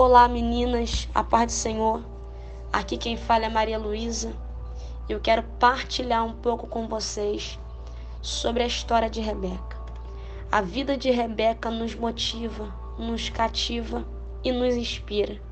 [0.00, 2.04] Olá meninas, a paz do Senhor.
[2.72, 4.32] Aqui quem fala é Maria Luísa.
[5.08, 7.58] Eu quero partilhar um pouco com vocês
[8.22, 9.76] sobre a história de Rebeca.
[10.52, 14.06] A vida de Rebeca nos motiva, nos cativa
[14.44, 15.42] e nos inspira.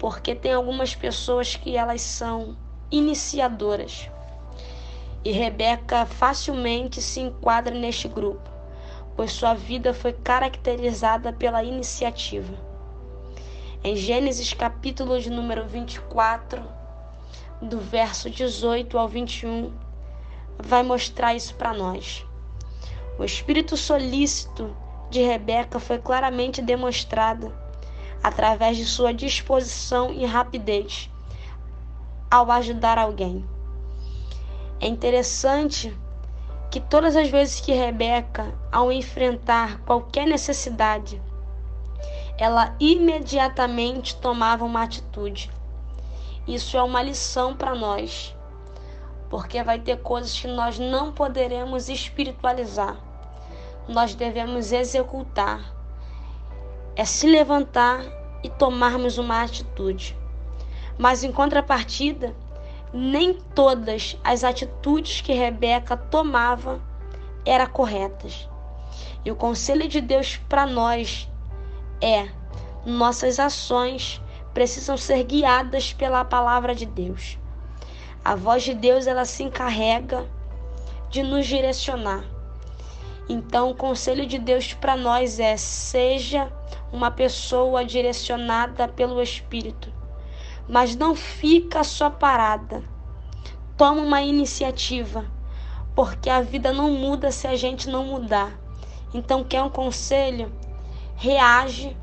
[0.00, 2.56] Porque tem algumas pessoas que elas são
[2.90, 4.10] iniciadoras.
[5.24, 8.50] E Rebeca facilmente se enquadra neste grupo,
[9.14, 12.73] pois sua vida foi caracterizada pela iniciativa.
[13.86, 16.62] Em Gênesis capítulo de número 24,
[17.60, 19.74] do verso 18 ao 21,
[20.58, 22.24] vai mostrar isso para nós.
[23.18, 24.74] O espírito solícito
[25.10, 27.54] de Rebeca foi claramente demonstrado
[28.22, 31.10] através de sua disposição e rapidez
[32.30, 33.44] ao ajudar alguém.
[34.80, 35.94] É interessante
[36.70, 41.20] que todas as vezes que Rebeca, ao enfrentar qualquer necessidade,
[42.38, 45.50] ela imediatamente tomava uma atitude.
[46.46, 48.34] Isso é uma lição para nós,
[49.30, 52.96] porque vai ter coisas que nós não poderemos espiritualizar.
[53.88, 55.72] Nós devemos executar.
[56.96, 58.00] É se levantar
[58.42, 60.16] e tomarmos uma atitude.
[60.98, 62.34] Mas em contrapartida,
[62.92, 66.80] nem todas as atitudes que Rebeca tomava
[67.44, 68.48] eram corretas.
[69.24, 71.28] E o conselho de Deus para nós
[72.00, 72.28] é
[72.84, 74.20] nossas ações
[74.52, 77.38] precisam ser guiadas pela palavra de Deus.
[78.24, 80.26] A voz de Deus ela se encarrega
[81.10, 82.24] de nos direcionar.
[83.28, 86.50] Então, o conselho de Deus para nós é: seja
[86.92, 89.92] uma pessoa direcionada pelo Espírito,
[90.68, 92.82] mas não fica só parada.
[93.76, 95.24] Toma uma iniciativa,
[95.94, 98.52] porque a vida não muda se a gente não mudar.
[99.12, 100.52] Então, quer um conselho?
[101.16, 101.96] Reage,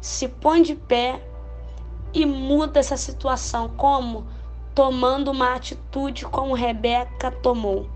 [0.00, 1.22] se põe de pé
[2.12, 3.68] e muda essa situação.
[3.70, 4.26] Como?
[4.74, 7.88] Tomando uma atitude como Rebeca tomou.